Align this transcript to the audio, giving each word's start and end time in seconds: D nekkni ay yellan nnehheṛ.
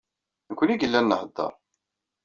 D 0.47 0.49
nekkni 0.49 0.73
ay 0.73 0.79
yellan 0.81 1.05
nnehheṛ. 1.07 1.53